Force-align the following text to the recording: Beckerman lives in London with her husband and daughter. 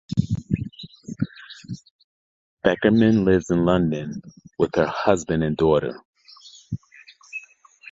Beckerman 2.65 3.23
lives 3.23 3.51
in 3.51 3.65
London 3.65 4.19
with 4.57 4.71
her 4.73 4.87
husband 4.87 5.43
and 5.43 5.55
daughter. 5.55 5.95